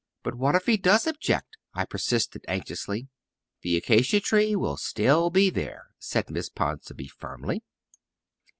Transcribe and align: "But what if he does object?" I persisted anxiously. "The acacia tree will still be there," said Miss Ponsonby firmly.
"But 0.23 0.33
what 0.33 0.55
if 0.55 0.65
he 0.65 0.77
does 0.77 1.05
object?" 1.05 1.57
I 1.75 1.85
persisted 1.85 2.43
anxiously. 2.47 3.07
"The 3.61 3.77
acacia 3.77 4.19
tree 4.19 4.55
will 4.55 4.77
still 4.77 5.29
be 5.29 5.51
there," 5.51 5.89
said 5.99 6.31
Miss 6.31 6.49
Ponsonby 6.49 7.07
firmly. 7.09 7.61